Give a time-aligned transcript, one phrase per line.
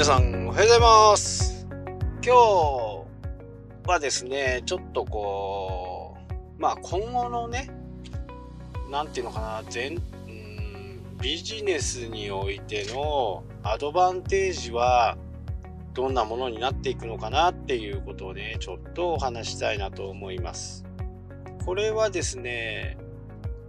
[0.00, 1.66] 皆さんおはようございます。
[2.24, 3.06] 今日
[3.86, 7.68] はですねちょっとこうまあ今後のね
[8.90, 10.00] 何て言うのかな全
[11.20, 15.18] ビジネスにおいてのアドバンテージは
[15.92, 20.82] どんなものになっていくのかなっていうことをねちょっとお話したいなと思います。
[21.66, 22.96] これはですね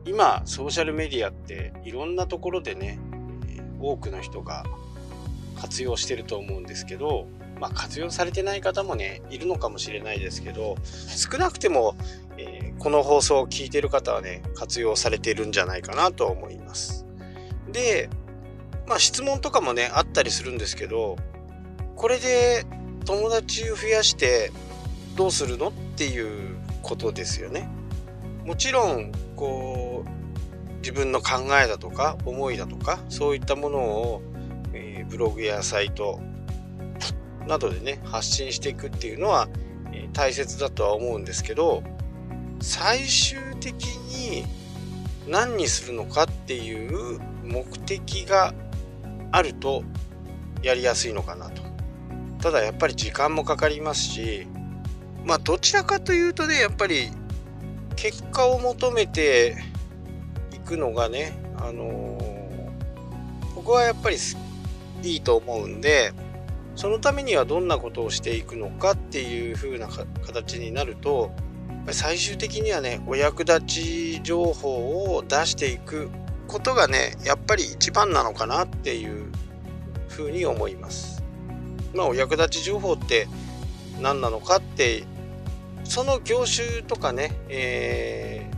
[0.05, 2.99] 今ソーシャルメディアっていろんなところでね
[3.81, 4.63] 多くの人が
[5.61, 7.27] 活用してると思うんですけど、
[7.59, 11.95] まあ、活用されてない方もねいるのかもしれないですけど少なくても、
[12.39, 17.05] えー、この放送を聞いてる方はね活用されてるんじゃないかなと思います。
[17.71, 18.09] で
[18.87, 21.15] まあ質問とかもねあったりするんですけど
[21.95, 22.65] これで
[23.05, 24.51] 友達を増やして
[25.15, 27.69] どうするのっていうことですよね。
[28.45, 30.09] もちろんこう
[30.77, 34.23] 自分の考えだとか思いだとかそういったものを
[35.11, 36.21] ブログやサイト
[37.45, 39.49] などでね発信していくっていうのは、
[39.91, 41.83] え大切だとは思うんですけど
[42.61, 44.45] 最終的に
[45.27, 48.53] 何にするのかっていう目的が
[49.31, 49.83] あると
[50.63, 51.61] やりやすいのかなと。
[52.41, 54.47] ただやっぱり時間もかかりますし
[55.25, 57.11] まあどちらかというとねやっぱり
[57.95, 59.57] 結果を求めて
[60.51, 64.50] いくのがねあのー、僕はやっぱり好
[65.03, 66.13] いいと思うんで
[66.75, 71.31] そのためにはどんなことをしていくのかっていう風な形になると
[71.91, 76.09] 最終的にはねお役立ち情報を出していく
[76.47, 79.31] ことがねやっぱり一番なのかなっていう
[80.09, 81.23] 風に思います。
[81.93, 83.27] まあお役立ち情報って
[84.01, 85.03] 何なのかって
[85.83, 88.49] その業種とかね、え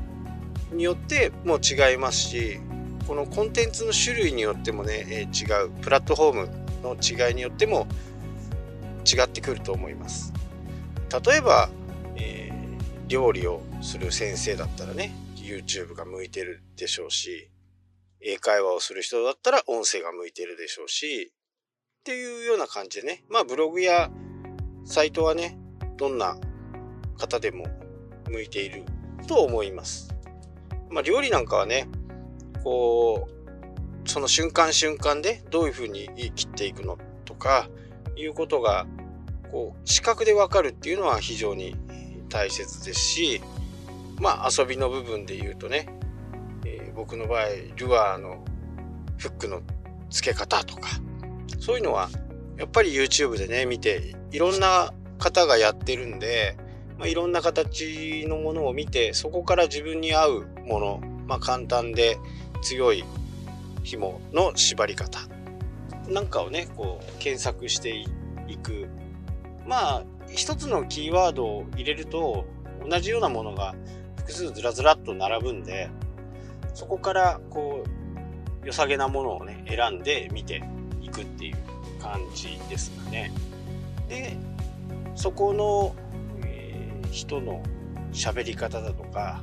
[0.71, 2.59] ー、によっても違いますし
[3.07, 5.69] このコンテンツの種類によってもね、えー、違う。
[5.81, 7.87] プラットフォームの違いによっても
[9.05, 10.33] 違ってくると思います。
[11.25, 11.69] 例えば、
[12.15, 17.51] えー、料理をする先生だったらね YouTube が向いてるでしょうし
[18.21, 21.33] 英会話をする人だったら音声が向いてるでしょうし
[21.99, 23.23] っていうような感じでね。
[23.29, 24.09] まあブログや
[24.85, 25.57] サイトはね
[25.97, 26.37] どんな
[27.17, 27.65] 方でも
[28.29, 28.83] 向いている
[29.27, 30.09] と思います。
[30.89, 31.87] まあ料理なんかはね
[32.63, 37.69] こうその瞬間瞬間でどういうふうに切っていくのとか
[38.15, 38.85] いうことが
[39.51, 41.75] こう視覚でわかるっていうのは非常に
[42.29, 43.41] 大切ですし
[44.19, 45.87] まあ遊びの部分で言うとね、
[46.65, 47.45] えー、僕の場合
[47.77, 48.43] ルアーの
[49.17, 49.61] フックの
[50.09, 50.89] 付け方とか
[51.59, 52.09] そういうのは
[52.57, 56.57] やっぱり YouTube でね見ていろんな方がやってるんで、
[56.97, 62.17] まあ、いろんな形のものを見てそこから自分に合うもの、まあ、簡単で
[62.63, 63.03] 強い
[63.83, 65.19] 紐の縛り方
[66.07, 68.05] なんかをねこう検索して
[68.47, 68.87] いく
[69.65, 72.45] まあ一つのキーワードを入れると
[72.87, 73.75] 同じようなものが
[74.17, 75.89] 複数ずらずらっと並ぶんで
[76.73, 80.63] そこからこう良さげなものをね選んで見て
[81.01, 81.57] いくっていう
[82.01, 83.31] 感じですかね。
[84.07, 84.37] で
[85.15, 85.95] そこの、
[86.45, 87.61] えー、人の
[88.11, 89.41] 喋り方だとか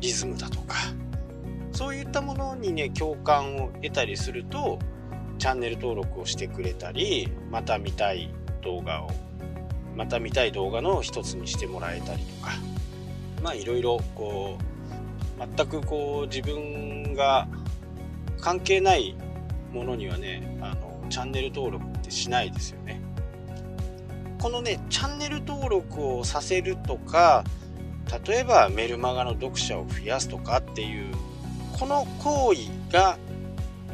[0.00, 0.76] リズムだとか
[1.74, 4.78] そういったものにね共感を得たりすると
[5.38, 9.10] チャンネル登録をしてくれたりまた見たい動画を
[9.96, 12.52] また見たい動画の一つにしてもらえたりとか
[13.42, 17.48] まあいろいろこう全くこう自分が
[18.40, 19.16] 関係ない
[19.72, 23.00] ものにはねあのチャンネル登録ってしないですよね。
[24.40, 27.44] このねチャンネル登録をさせるとか
[28.26, 31.13] 例えばメルマガの読者を増やすとかっていう
[31.78, 33.18] この行為が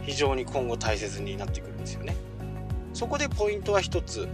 [0.03, 2.15] 非常に今後大切になってくるんですよね。
[2.93, 4.29] そこでポイントは一つ、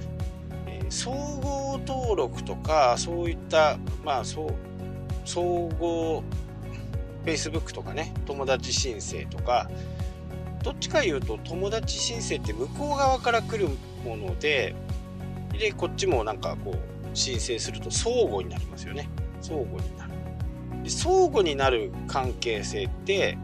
[0.66, 4.54] えー、総合登録とかそういったまあそう
[5.24, 6.24] 総合
[7.24, 9.70] Facebook とかね友達申請とか
[10.62, 13.68] どっちかいうと友達申請って向こう側から来る
[14.04, 14.74] もので
[15.52, 19.08] でこっちもなんかこう申請すると相互になりますよね。
[19.40, 20.05] 相互になる。
[20.90, 23.38] 相互になる関係性って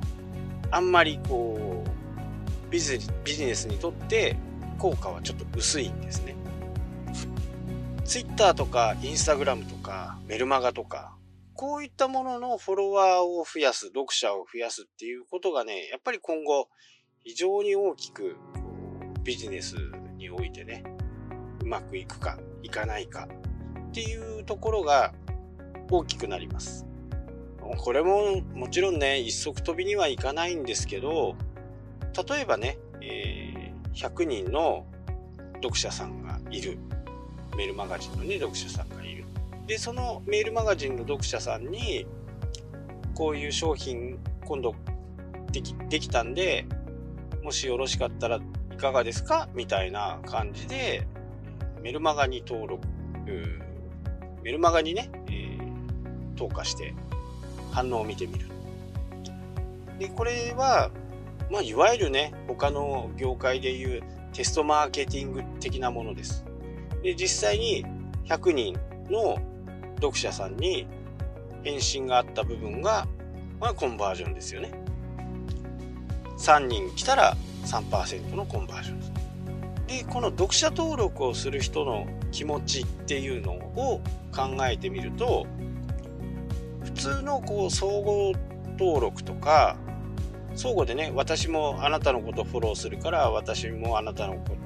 [0.70, 4.36] あんまりこうビジビジネスにとって
[4.78, 6.34] 効果はちょっと薄いんですね。
[8.04, 11.14] Twitter とか Instagram とかメルマガとか
[11.54, 16.68] こういったもののフォロワーを増やす読者を増やすっていうことがねやっぱり今後
[17.22, 18.36] 非常に大きく
[19.22, 19.76] ビジネス
[20.16, 20.82] においてね
[21.62, 23.28] うまくいくかいかないか
[23.88, 25.14] っていうところが
[25.90, 26.86] 大きくなります。
[27.78, 31.36] これももちろんね、一足飛びにはいかないんですけど、
[32.28, 34.86] 例えばね、えー、100人の
[35.54, 36.78] 読者さんがいる。
[37.56, 39.24] メールマガジンのね、読者さんがいる。
[39.66, 42.06] で、そのメールマガジンの読者さんに、
[43.14, 44.74] こういう商品、今度
[45.52, 46.66] でき、できたんで、
[47.42, 48.40] もしよろしかったら
[48.72, 49.48] いかがですか？
[49.54, 51.06] みたいな感じで、
[51.82, 52.86] メルマガに登録、
[54.42, 56.94] メルマガにね、えー、投下して
[57.72, 58.46] 反応を見てみる。
[59.98, 60.90] で、これは、
[61.50, 64.02] まあ、いわゆるね、他の業界でいう
[64.32, 66.44] テストマーケティング的なものです。
[67.02, 67.84] で、実際に
[68.26, 68.78] 100人
[69.10, 69.38] の
[69.96, 70.86] 読者さんに
[71.64, 73.06] 返信があった部分が、
[73.60, 74.72] まあ、コンバージョンですよね。
[76.38, 79.22] 3人来たら3%のコンバージョン
[79.86, 84.00] でこの読者登録をする人の気持ちっていうのを
[84.34, 85.46] 考えてみると
[86.94, 88.32] 普通のこう総合
[88.78, 89.76] 登録とか
[90.54, 94.56] 相互でね私もあなたのことフォローするから私もあなたのこと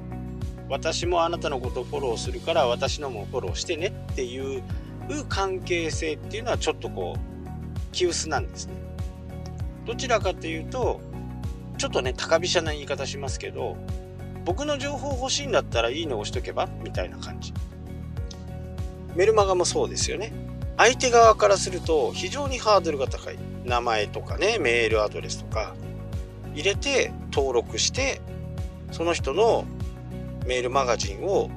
[0.69, 4.63] 私もあなたのことフォローするから私のもフォローしてねっていう
[5.29, 8.75] 関係性っていうのはちょっとこう急須なんですね。
[9.87, 11.01] どちらかというと
[11.79, 13.77] ちょっとね高飛車な言い方しますけど
[14.45, 17.55] 僕の情報欲しいんだったらいいの押しとけばみたいな感じ。
[19.15, 20.33] メルマガもそうですよね。
[20.77, 23.39] 相手側からすると非常にハードルが高い。
[23.65, 25.75] 名前とかね、メールアドレスとか
[26.55, 28.21] 入れて登録して、
[28.93, 29.65] その人の
[30.47, 31.51] メールマガジンを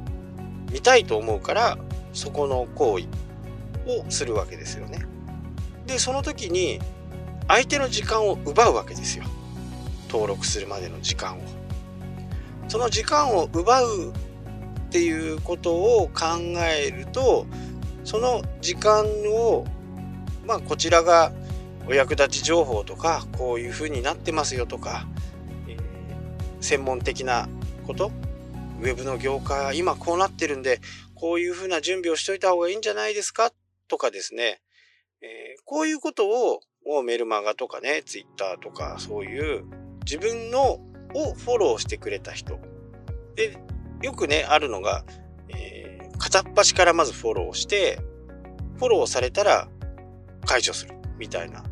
[0.71, 1.77] 見たいと思うから、
[2.13, 3.06] そこの行為
[3.86, 5.06] をするわけですよね。
[5.86, 6.80] で、その時に
[7.48, 9.25] 相手の時間を奪うわけですよ。
[10.10, 11.42] 登録するまでの時間を。
[12.68, 16.38] その時間を奪うっていうことを考
[16.68, 17.45] えると、
[18.09, 19.67] その時間を、
[20.44, 21.31] まあ、こちらが
[21.85, 25.06] お役立ち情報とか、こういうふうになってますよとか、
[25.67, 25.77] えー、
[26.59, 27.47] 専門的な
[27.85, 28.11] こと、
[28.81, 30.81] ウェブの業界は今こうなってるんで、
[31.13, 33.51] こういうふうな準備をしといた方がいいんじゃないですか？
[33.88, 34.59] とかですね、
[35.21, 39.65] えー、こういうことををメルマガとかね、ツイッターとかそういう
[40.03, 40.79] 自分の
[41.13, 42.57] をフォローしてくれた人。
[43.35, 43.59] で、
[44.01, 45.05] よくね、あるのが、
[46.19, 48.00] 片っ端からまずフォローして、
[48.77, 49.68] フォローされたら
[50.45, 51.63] 解除するみたいな。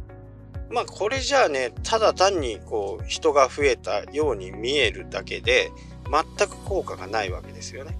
[0.70, 5.72] まあこれじゃあね、ただ単にこう人が増えたように見えるだけで
[6.12, 7.98] 全く効果がないわけですよね。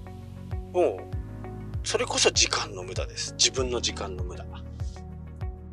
[0.72, 3.34] もう、それこそ時間の無駄です。
[3.38, 4.48] 自分の時間の無駄。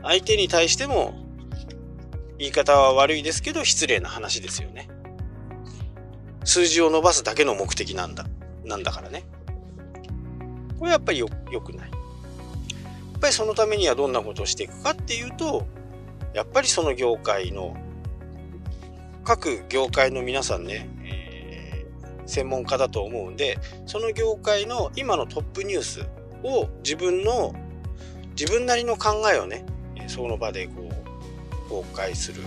[0.06, 1.16] 相手に対しても
[2.38, 4.88] 言い方は悪いですけど失礼な話ですよね。
[6.44, 8.26] 数字を伸ばすだけの目的なんだ。
[8.64, 9.24] なんだからね。
[10.80, 11.90] これやっぱりよよくない。
[11.90, 11.96] や
[13.18, 15.66] っぱりそのためにはどんなことをしていくかっていうと、
[16.34, 17.76] やっぱりその業界の、
[19.24, 26.06] 各業界の皆さんね、えー、専門家だと思うんで、その業界の今のトップニュース
[26.44, 27.56] を自分の、
[28.38, 29.66] 自分なりの考えをね、
[30.08, 32.42] その場でこう、公開する、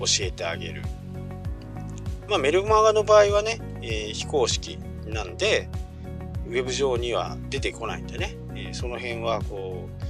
[0.00, 0.82] 教えてあげる。
[2.28, 5.68] まあ、メルマガの場合はね、えー、非公式なんで、
[6.46, 10.02] ウェブ上には出てこないんでね、えー、その辺はこう、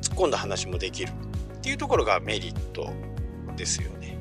[0.00, 2.90] 突っ込んだ話もできるっていうところがメリット
[3.56, 4.18] ですよね。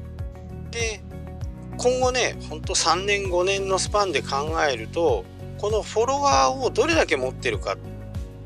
[0.71, 1.01] で、
[1.77, 5.23] 今後ね、ほんと3年5年のスパンで考えると、
[5.57, 7.75] このフォロワーをどれだけ持ってるか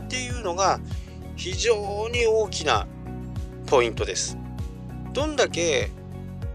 [0.04, 0.80] っていうのが
[1.36, 2.88] 非常に大きな
[3.68, 4.38] ポイントです。
[5.14, 5.92] どんだけ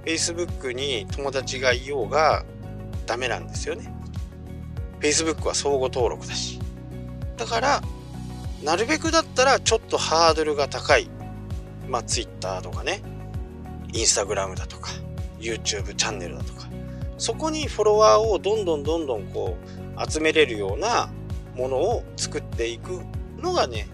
[0.05, 2.45] Facebook に友達がいようが
[3.07, 3.93] ダメなんですよね。
[5.01, 6.59] Facebook は相互登録だし。
[7.37, 7.83] だから、
[8.63, 11.09] なるべくだったらちょっとハードルが高い。
[11.89, 13.03] まあ Twitter とかね、
[13.93, 14.91] Instagram だとか、
[15.39, 16.69] YouTube チャンネルだとか、
[17.17, 19.57] そこにフォロワーをどんどんどんどんこ
[19.97, 21.11] う集めれるような
[21.55, 23.01] ものを作っていく
[23.39, 23.89] のがね、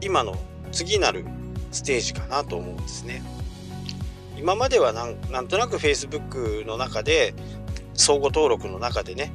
[0.00, 0.36] 今の
[0.72, 1.24] 次なる
[1.70, 3.22] ステージかなと思うんですね。
[4.36, 7.34] 今まではなんなんとなく Facebook の中で
[7.94, 9.32] 相互登録の中でね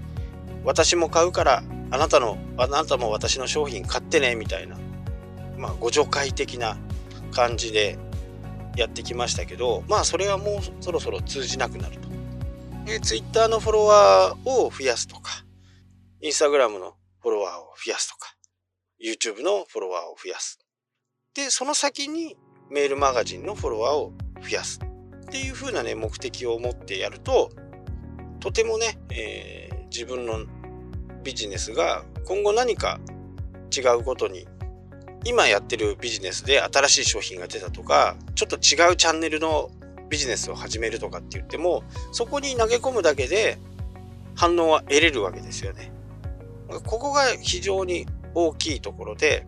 [0.63, 4.78] 私も買うからあなたのあなたも私の商品買ってねみたいな
[5.58, 6.78] まあご助会的な
[7.32, 7.98] 感じで
[8.75, 12.10] やってきましたけどまあそれはもうそろそろ通じなくなると。
[12.86, 15.46] で Twitter のフォロワーを増やすとか
[16.24, 18.34] Instagram のフォロワーを増やすとか
[19.04, 20.60] YouTube のフォロワーを増やす。
[21.36, 22.36] でその先に
[22.70, 24.80] メールマガジンのフォロワーを増やす
[25.30, 27.51] っていう風なね、目的を持ってやると、
[28.39, 30.46] とてもね、えー、自分の
[31.24, 33.00] ビジネスが今後何か
[33.75, 34.48] 違うことに、
[35.25, 39.69] 今やってるビジネスで新しい商品が出たとか、ちょっと違うチャンネルの
[40.10, 43.58] ビジネスを始めるとかって言っても、そこに投げ込むだけで
[44.36, 45.91] 反応は得れるわけですよね。
[46.69, 49.46] ここが非常に大きいところで、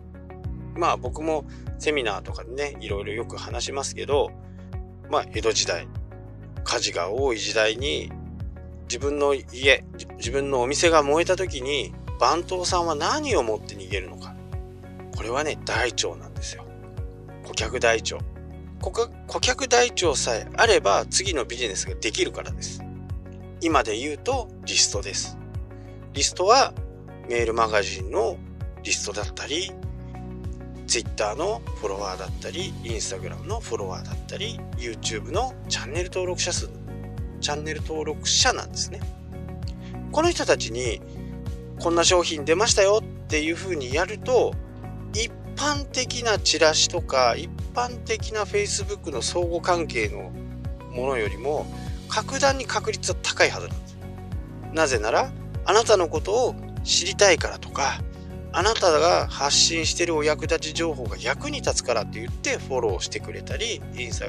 [0.74, 1.44] まあ僕も
[1.78, 4.30] セミナーとかでね、いろいろよく話しますけど、
[5.10, 5.88] まあ江戸時代、
[6.64, 8.12] 火事が多い時代に
[8.84, 9.84] 自分の家、
[10.16, 14.34] 自分のお店が燃えた時に番頭さんは何を持って逃げるのか。
[15.16, 16.64] これはね、大腸なんですよ。
[17.44, 18.18] 顧客台帳。
[18.80, 22.82] 顧客台帳さえあれば次のビジネスができるからです。
[23.60, 25.38] 今で言うとリストです。
[26.12, 26.74] リストは
[27.28, 28.36] メールマガジンの
[28.82, 29.72] リストだったり、
[30.86, 36.68] Twitter のフォロワーだったり、Instagram のフォロワーだったり、YouTube のチャンネル登録者数、
[37.42, 39.00] チャンネル登録者なんですね。
[40.10, 41.02] この人たちに
[41.78, 44.54] こんな商品出ましたよっていうふうにやると、
[45.12, 50.30] 一般的なチラシとか一般的な Facebook の相互関係の
[50.90, 51.66] ものよりも
[52.08, 53.98] 格段に確率は高いはずなんです
[54.74, 55.32] なぜなら
[55.64, 58.00] あなたのことを知りたいからとか
[58.52, 64.26] あなたが発信してるお役立ち情報が役に立つからって言ってフォローしてくれたりインスタ、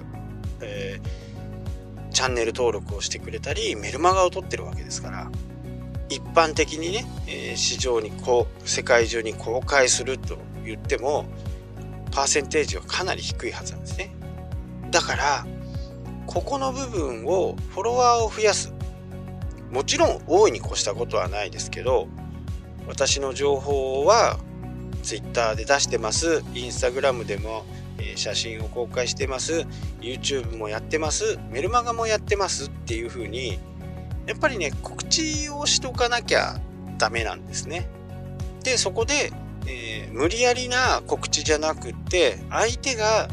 [0.62, 1.23] えー、
[2.14, 5.32] チャンネル登録をしてくれたりメルマガを取ってるわけですから
[6.10, 11.26] 一般的にね、え、市場にこう世界中に公開すると言っても
[12.12, 14.14] パーセンテージはかなり低いはずなんですね。
[14.92, 15.48] だから
[16.28, 18.74] ここの部分をフォロワーを増やす。
[19.72, 22.08] もちろん大いに越したことはないですけど
[22.88, 24.40] 私の情報は
[25.04, 26.44] Twitter で出してます。
[26.54, 27.66] インスタグラムでも、
[28.12, 29.66] え写真を公開してます。
[30.02, 31.40] YouTube もやってます。
[31.50, 33.60] メルマガもやってますっていう風に
[34.26, 36.60] やっぱりね告知をしとかなきゃ
[36.98, 37.88] ダメなんですね。
[38.64, 39.32] でそこで
[39.66, 43.30] えー、無理やりな告知じゃなくって相手が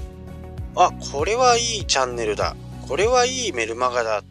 [0.76, 2.54] あこれはいいチャンネルだ。
[2.86, 4.22] これはいいメルマガだ。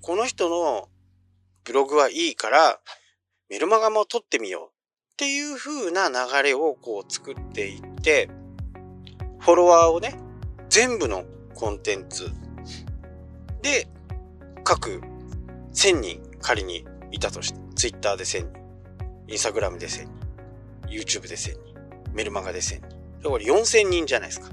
[0.00, 0.88] この人の
[1.64, 2.80] ブログはいいから
[3.48, 4.66] メルマガも撮ってみよう。
[4.66, 8.28] っていう風な流れをこう作っていって
[9.40, 10.18] フォロワーをね
[10.68, 12.30] 全部のコンテンツ
[13.62, 13.88] で
[14.62, 15.00] 各
[15.72, 20.20] 1000人仮にいたとして Twitter で1000人 Instagram で1000人
[20.90, 21.58] YouTube で1000人、
[22.12, 22.80] メルマガで1000
[23.20, 23.30] 人。
[23.30, 24.48] これ4000人じゃないですか。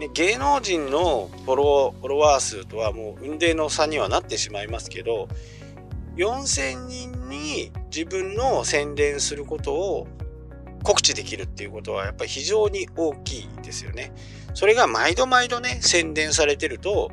[0.00, 5.28] ね、芸能人のフォロフォロワー数とはもう運命の差にはなってしまいますけど、
[6.16, 10.08] 4000人に自分の宣伝することを
[10.86, 14.12] 告知できるっていうことはやっぱり非常に大きいですよね。
[14.54, 17.10] それが毎度毎度ね、宣伝されてると、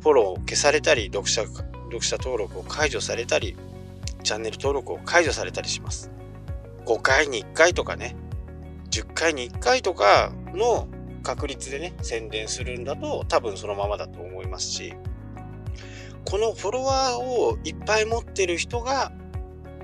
[0.00, 3.56] フォローを消されたり、読者、読者登録を解除されたり、
[4.24, 6.10] チャンネル登録を解除されたりします。
[6.86, 8.16] 5回に1回とかね
[8.90, 10.88] 10回に1回とかの
[11.22, 14.94] 確率でね宣伝するんだと多分そのままだと思いますし
[16.24, 19.12] このフォロワーをいっぱい持ってる人が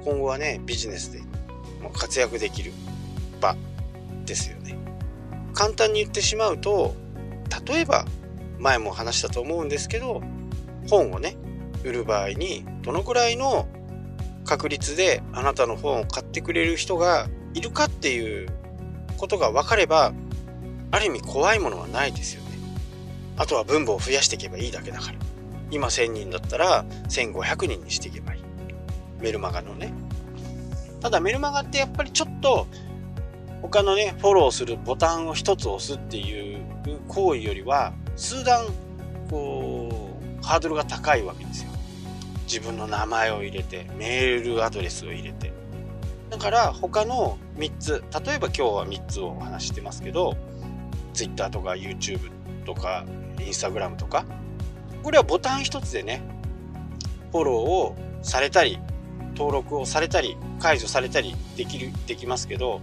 [0.05, 1.21] 今後はねビジネスで
[1.93, 2.73] 活躍できる
[3.43, 3.57] 場
[4.25, 4.79] ですよね。
[5.53, 6.95] 簡単に言ってしまうと
[7.67, 8.07] 例えば
[8.59, 10.23] 前も話したと思うんですけど
[10.89, 11.37] 本をね
[11.85, 13.69] 売る場合にどのくらいの
[14.45, 18.49] 確率であなたの本を買ってくれる人がいるかっていう
[19.19, 20.13] ことが分かれば
[20.91, 22.49] ある意味怖いものはないですよね。
[23.37, 25.19] あとは分母を増やしていけばいいだけだから。
[25.71, 28.43] 今1000人だったら1500人にしていけばいい。
[29.21, 29.93] メルマガのね。
[31.01, 32.67] ただメルマガってやっぱりちょっと
[33.63, 36.63] 他のねフォローするボタンを一つ押すっていう
[37.09, 38.67] 行為よりは数段
[39.31, 41.71] こうハードルが高いわけですよ。
[42.45, 45.53] 自分の名前を入れてメールアドレスを入れて。
[46.29, 50.35] だから他の3つ例えば今日は3つをお話してますけど
[51.13, 52.31] Twitter とか YouTube
[52.65, 53.05] とか
[53.37, 54.25] Instagram とか
[55.03, 56.23] これはボタン1つでね
[57.33, 58.79] フォローをされたり
[59.37, 62.81] 登録をされたり解除されたりできるできますけど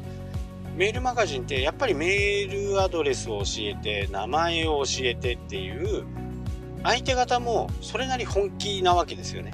[0.79, 6.05] メールマガジンってやっぱりメールアドレスを教えて名前を教えてっていう
[6.83, 9.51] 相手方もそれなり本気なわけですよね。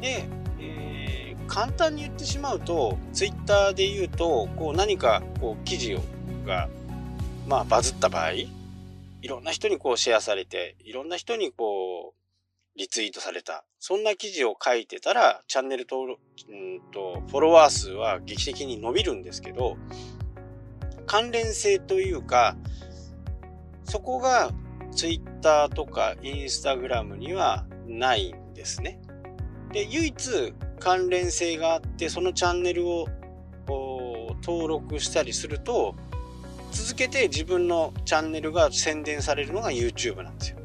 [0.00, 0.24] で、
[0.58, 6.00] えー、簡単に言ってしまうと、ツイッターで言うと、こう何かこう記事を
[6.44, 6.68] が、
[7.46, 8.48] まあ、バズった場合、い
[9.28, 13.64] ろんな人にこうシェアされて、いろんな人にこう、リツイートされた。
[13.78, 19.76] そんな記事を書いてたら、チャンネル登録、うんと、フォロワー数は劇的に伸びるんですけど、
[21.06, 22.56] 関連性というか、
[23.84, 24.50] そこが
[24.92, 29.00] ツイッターとかインスタグラムにはないんですね。
[29.72, 33.06] で唯一関連性があってそのチャンネルを
[34.42, 35.94] 登録したりすると
[36.72, 40.59] 続けて自分のチャンネルが宣伝されるのが YouTube なんですよ。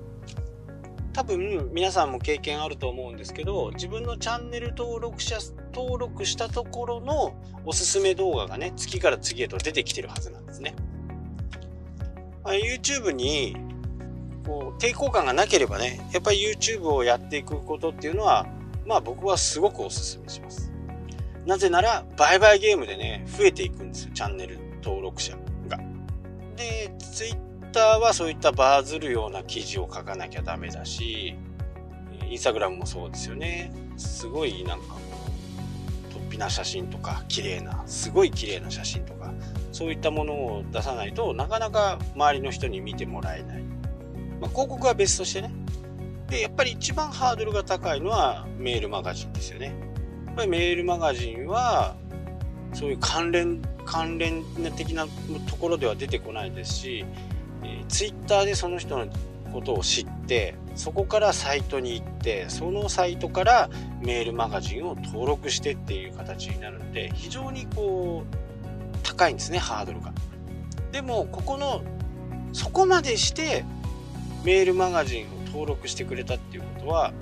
[1.15, 5.37] 多分皆さんも経験あると思うんですけど自分のチャンネル登録者
[5.73, 10.75] 登録したところのおすすめ動画がね次から次へと出てきてるはずなんですね。
[12.43, 13.55] ま、YouTube に
[14.45, 18.45] こう抵抗感がなければねやっぱり YouTube をやっていくことっていうのは
[18.85, 20.69] まあ僕はすごくおすすめします。
[21.45, 25.37] なぜなら売買ゲームでね増えていくんですよチャンネル登録者
[25.69, 25.79] が。
[26.57, 27.37] で Twitter
[27.79, 31.35] はそういったバズるような記事を書かなきゃダメだし
[32.29, 33.71] インスタグラムもそうですよね。
[33.97, 34.99] すごいなんかこ
[36.11, 39.33] う突飛な写真とか綺麗なすごい綺麗な写真とか
[39.71, 43.61] そういったものを出さないとなかなか周りの人に見てもらえない、
[44.41, 45.51] まあ、広告は別としてね。
[46.29, 49.75] でやっぱり一番ハードルが高いのはメールマガジンですよね。
[50.25, 51.95] やっぱりメールマガジンは
[52.73, 54.43] そういう関連関連
[54.75, 55.05] 的な
[55.47, 57.05] ところでは出てこないですし、
[57.65, 59.07] えー、ツイッターでその人の
[59.51, 63.69] ことを知ってそこからサイトに行ってそのサイトから
[64.01, 70.13] メールマガジンを登録してっていう形になるので非常にこう高いんですねハードルが。
[70.91, 71.83] でもここの
[72.53, 73.65] そこまでして
[74.43, 77.13] メールマガジンを登録してくれたっていうことは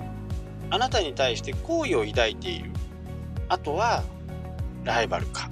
[0.70, 2.70] あなたに対して好意を抱いている。
[3.48, 4.02] あとは
[4.84, 5.48] ライバルか。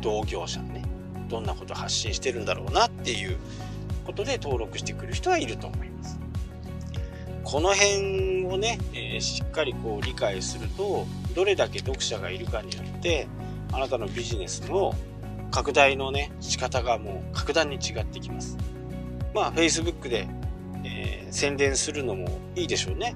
[0.00, 0.82] 同業者ね。
[1.28, 3.38] どんなこと発信してるんだろうなっていう
[4.04, 6.18] ことで登録してくる人はいると思います。
[7.42, 13.28] この辺をね、えー、しっかりこう理解するとどれだけ読者がいるかによって
[13.72, 14.94] あなたのビジネスの
[15.50, 18.56] 拡大のね、仕方がもう格段に違ってきます。
[19.32, 20.26] まあ、Facebook で、
[20.84, 23.14] えー、宣伝するのもいいでしょうね。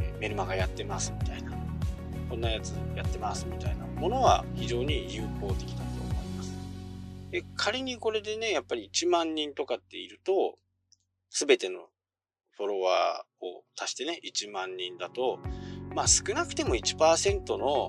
[0.00, 1.52] えー、メルマガやってますみたいな。
[2.30, 5.91] こんなやつやってますみたいなものは非常に有効的だ。
[7.32, 10.58] で仮にこれでね、やっぱり1万人とかっていると、
[11.30, 11.86] すべての
[12.58, 15.38] フォロワーを足してね、1万人だと、
[15.94, 17.88] まあ少なくても1%の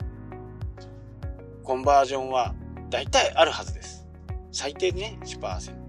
[1.61, 2.55] コンバージョンは
[2.89, 4.07] 大体あるはずです。
[4.53, 5.83] 最低ね、1%。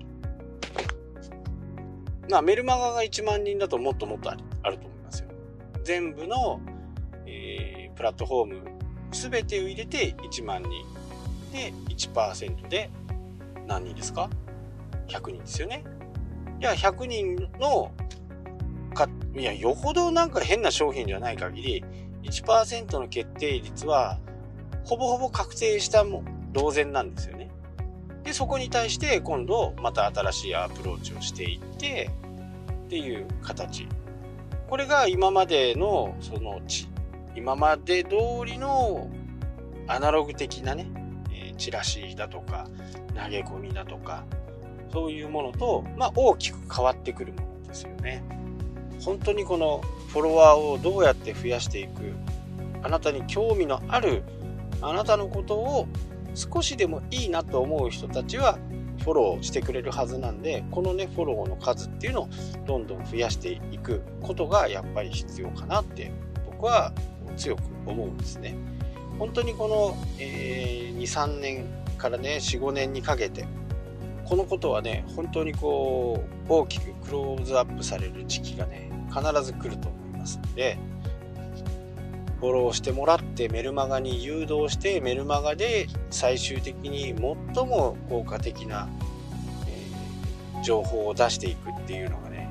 [2.29, 5.29] まあ、メルマガが1万人だともっともっとあると思いますよ。
[5.85, 6.61] 全部の、
[7.27, 8.63] えー、プラットフォーム
[9.13, 10.71] 全てを入れて1万人。
[11.53, 12.91] で、1%で
[13.67, 14.29] 何人ですか
[15.09, 15.85] ?100 人ですよね。
[16.61, 17.93] いや、100人の
[18.95, 21.85] か、いや、よほどなんか変な商品じゃない限り、
[22.23, 24.19] 1%の決定率は、
[24.85, 26.23] ほぼほぼ確定したも
[26.53, 27.51] 同然なんですよね。
[28.23, 32.11] で、そこに対して今度また新しいアプローチをしていって
[32.87, 33.87] っていう形。
[34.69, 36.61] これが今までのその
[37.37, 38.11] 今まで通
[38.47, 39.11] りの
[39.87, 40.87] アナログ的なね、
[41.55, 42.67] チラシだとか
[43.09, 44.25] 投げ込みだとか
[44.93, 48.23] そういうものと、まあ、大きく変わってくるものですよね。
[49.05, 52.13] 本当にこのフォロワーをどうやって増やしていく
[52.83, 54.23] あなたに興味のある
[54.81, 55.89] あなたのことを
[56.35, 58.59] 少しでもいいなと思う人たちは
[59.03, 62.29] フォローしてくれるはずなんでこのねフォローの数っていうのを
[62.67, 66.13] どんどん増やしていくことがやっぱり必要かなって
[66.47, 66.93] 僕は
[67.37, 68.55] 強く思うんですね。
[69.19, 71.67] 本当にこの、えー、23年
[71.99, 73.47] からね45年にかけて
[74.25, 80.79] このことはね本当にこう大きくクローズアップされる時期がね必ず来ると思いますので
[82.41, 87.15] フォローしてもらってメルマガに誘導してメルマガで最終的に
[87.55, 88.89] 最も効果的な、
[89.67, 92.51] えー、情報を出していくっていうのがね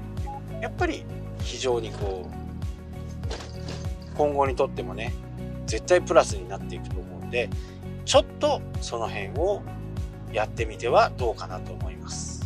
[0.61, 1.05] やっぱり
[1.41, 2.43] 非常にこう
[4.15, 5.13] 今後にとってもね
[5.73, 7.49] 絶対プラスになっていくと思うんで
[8.05, 9.63] ちょっとその辺を
[10.31, 12.45] やってみてはどうかなと思います。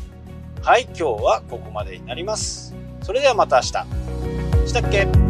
[0.62, 2.74] はい今日はここまでになります。
[3.02, 3.68] それではまた明日。
[4.70, 5.27] したっけ？